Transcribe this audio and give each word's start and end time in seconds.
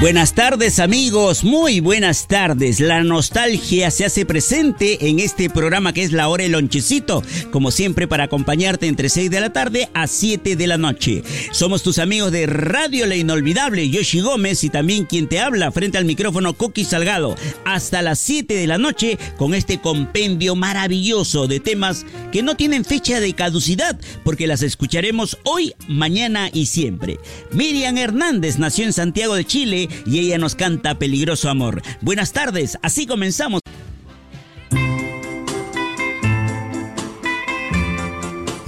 Buenas 0.00 0.32
tardes 0.32 0.78
amigos, 0.78 1.42
muy 1.42 1.80
buenas 1.80 2.28
tardes. 2.28 2.78
La 2.78 3.02
nostalgia 3.02 3.90
se 3.90 4.04
hace 4.04 4.24
presente 4.24 5.08
en 5.08 5.18
este 5.18 5.50
programa 5.50 5.92
que 5.92 6.04
es 6.04 6.12
La 6.12 6.28
Hora 6.28 6.44
del 6.44 6.52
Lonchecito, 6.52 7.24
como 7.50 7.72
siempre 7.72 8.06
para 8.06 8.24
acompañarte 8.24 8.86
entre 8.86 9.08
6 9.08 9.28
de 9.28 9.40
la 9.40 9.52
tarde 9.52 9.88
a 9.94 10.06
7 10.06 10.54
de 10.54 10.66
la 10.68 10.78
noche. 10.78 11.24
Somos 11.50 11.82
tus 11.82 11.98
amigos 11.98 12.30
de 12.30 12.46
Radio 12.46 13.06
La 13.06 13.16
Inolvidable, 13.16 13.90
Yoshi 13.90 14.20
Gómez 14.20 14.62
y 14.62 14.70
también 14.70 15.04
quien 15.04 15.28
te 15.28 15.40
habla 15.40 15.72
frente 15.72 15.98
al 15.98 16.04
micrófono 16.04 16.54
Coqui 16.54 16.84
Salgado, 16.84 17.34
hasta 17.64 18.00
las 18.00 18.20
7 18.20 18.54
de 18.54 18.68
la 18.68 18.78
noche 18.78 19.18
con 19.36 19.52
este 19.52 19.80
compendio 19.80 20.54
maravilloso 20.54 21.48
de 21.48 21.58
temas 21.58 22.06
que 22.30 22.44
no 22.44 22.54
tienen 22.54 22.84
fecha 22.84 23.18
de 23.18 23.32
caducidad, 23.32 23.98
porque 24.22 24.46
las 24.46 24.62
escucharemos 24.62 25.38
hoy, 25.42 25.74
mañana 25.88 26.50
y 26.52 26.66
siempre. 26.66 27.18
Miriam 27.50 27.98
Hernández 27.98 28.60
nació 28.60 28.84
en 28.84 28.92
Santiago 28.92 29.34
de 29.34 29.44
Chile, 29.44 29.87
y 30.06 30.18
ella 30.20 30.38
nos 30.38 30.54
canta 30.54 30.98
Peligroso 30.98 31.48
Amor. 31.50 31.82
Buenas 32.00 32.32
tardes, 32.32 32.78
así 32.82 33.06
comenzamos. 33.06 33.60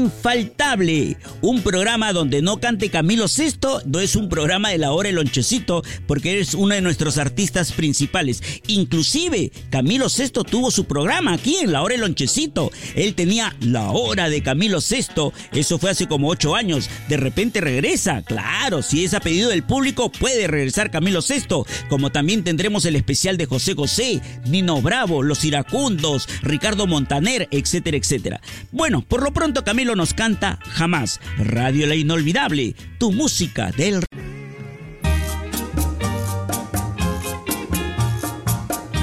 infaltable. 0.00 1.16
Un 1.42 1.62
programa 1.62 2.12
donde 2.12 2.42
no 2.42 2.58
cante 2.60 2.90
Camilo 2.90 3.28
Sesto, 3.28 3.82
no 3.84 4.00
es 4.00 4.16
un 4.16 4.28
programa 4.28 4.70
de 4.70 4.78
la 4.78 4.92
hora 4.92 5.08
el 5.08 5.16
lonchecito, 5.16 5.82
porque 6.06 6.32
eres 6.32 6.54
uno 6.54 6.74
de 6.74 6.80
nuestros 6.80 7.18
artistas 7.18 7.72
principales. 7.72 8.42
Inclusive, 8.66 9.52
Camilo 9.70 10.08
Sesto 10.08 10.44
tuvo 10.44 10.70
su 10.70 10.84
programa 10.84 11.34
aquí 11.34 11.56
en 11.56 11.72
la 11.72 11.82
hora 11.82 11.94
el 11.94 12.00
lonchecito. 12.00 12.70
Él 12.94 13.14
tenía 13.14 13.54
la 13.60 13.90
hora 13.90 14.28
de 14.28 14.42
Camilo 14.42 14.80
Sesto. 14.80 15.32
Eso 15.52 15.78
fue 15.78 15.90
hace 15.90 16.08
como 16.08 16.28
ocho 16.28 16.54
años. 16.54 16.88
De 17.08 17.16
repente 17.16 17.60
regresa. 17.60 18.22
Claro, 18.22 18.82
si 18.82 19.04
es 19.04 19.14
a 19.14 19.20
pedido 19.20 19.50
del 19.50 19.64
público, 19.64 20.10
puede 20.10 20.46
regresar 20.46 20.90
Camilo 20.90 21.22
Sesto. 21.22 21.66
Como 21.88 22.10
también 22.10 22.44
tendremos 22.44 22.84
el 22.84 22.96
especial 22.96 23.36
de 23.36 23.46
José 23.46 23.74
José, 23.74 24.20
Nino 24.46 24.80
Bravo, 24.80 25.22
Los 25.22 25.44
Iracundos, 25.44 26.28
Ricardo 26.42 26.86
Montaner, 26.86 27.48
etcétera, 27.50 27.96
etcétera. 27.96 28.40
Bueno, 28.72 29.04
por 29.06 29.22
lo 29.22 29.32
pronto 29.32 29.64
Camilo 29.64 29.89
nos 29.96 30.14
canta 30.14 30.58
Jamás. 30.68 31.20
Radio 31.38 31.86
La 31.86 31.94
Inolvidable, 31.94 32.74
tu 32.98 33.12
música 33.12 33.70
del... 33.72 34.09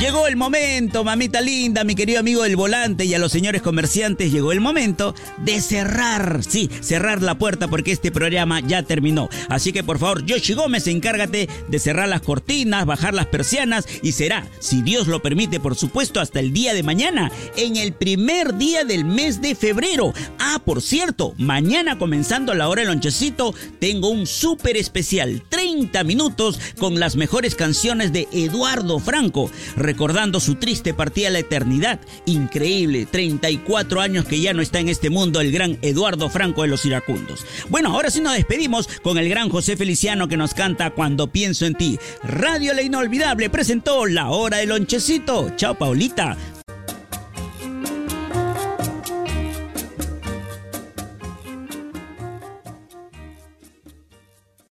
Llegó 0.07 0.25
el 0.25 0.37
momento, 0.37 1.03
mamita 1.03 1.41
linda, 1.41 1.83
mi 1.83 1.93
querido 1.93 2.21
amigo 2.21 2.43
del 2.43 2.55
volante 2.55 3.03
y 3.03 3.13
a 3.13 3.19
los 3.19 3.29
señores 3.29 3.61
comerciantes, 3.61 4.31
llegó 4.31 4.53
el 4.53 4.61
momento 4.61 5.13
de 5.39 5.59
cerrar, 5.59 6.45
sí, 6.47 6.69
cerrar 6.79 7.21
la 7.21 7.37
puerta 7.37 7.67
porque 7.67 7.91
este 7.91 8.09
programa 8.09 8.61
ya 8.61 8.83
terminó. 8.83 9.27
Así 9.49 9.73
que 9.73 9.83
por 9.83 9.99
favor, 9.99 10.25
Yoshi 10.25 10.53
Gómez, 10.53 10.87
encárgate 10.87 11.49
de 11.67 11.79
cerrar 11.79 12.07
las 12.07 12.21
cortinas, 12.21 12.85
bajar 12.85 13.13
las 13.13 13.25
persianas 13.25 13.85
y 14.01 14.13
será, 14.13 14.47
si 14.59 14.81
Dios 14.81 15.07
lo 15.07 15.21
permite, 15.21 15.59
por 15.59 15.75
supuesto, 15.75 16.21
hasta 16.21 16.39
el 16.39 16.53
día 16.53 16.73
de 16.73 16.83
mañana, 16.83 17.29
en 17.57 17.75
el 17.75 17.91
primer 17.91 18.55
día 18.55 18.85
del 18.85 19.03
mes 19.03 19.41
de 19.41 19.55
febrero. 19.55 20.13
Ah, 20.39 20.61
por 20.63 20.81
cierto, 20.81 21.33
mañana 21.37 21.97
comenzando 21.97 22.53
la 22.53 22.69
hora 22.69 22.83
del 22.83 22.91
lonchecito, 22.91 23.53
tengo 23.79 24.07
un 24.07 24.25
súper 24.25 24.77
especial, 24.77 25.43
30 25.77 26.03
minutos 26.05 26.59
con 26.79 26.99
las 26.99 27.15
mejores 27.15 27.53
canciones 27.53 28.11
de 28.11 28.27
Eduardo 28.31 28.97
Franco 28.97 29.51
recordando 29.75 30.39
su 30.39 30.55
triste 30.55 30.95
partida 30.95 31.27
a 31.27 31.31
la 31.31 31.39
eternidad. 31.39 31.99
Increíble, 32.25 33.05
34 33.05 34.01
años 34.01 34.25
que 34.25 34.41
ya 34.41 34.55
no 34.55 34.63
está 34.63 34.79
en 34.79 34.89
este 34.89 35.11
mundo 35.11 35.39
el 35.39 35.51
gran 35.51 35.77
Eduardo 35.83 36.29
Franco 36.29 36.63
de 36.63 36.69
los 36.69 36.83
Iracundos. 36.85 37.45
Bueno, 37.69 37.89
ahora 37.89 38.09
sí 38.09 38.21
nos 38.21 38.33
despedimos 38.33 38.87
con 39.03 39.19
el 39.19 39.29
gran 39.29 39.49
José 39.49 39.77
Feliciano 39.77 40.27
que 40.27 40.35
nos 40.35 40.55
canta 40.55 40.89
Cuando 40.89 41.27
pienso 41.27 41.67
en 41.67 41.75
ti. 41.75 41.99
Radio 42.23 42.73
La 42.73 42.81
Inolvidable 42.81 43.51
presentó 43.51 44.07
La 44.07 44.29
Hora 44.29 44.57
del 44.57 44.69
Lonchecito. 44.69 45.51
Chao, 45.57 45.75
Paulita. 45.75 46.35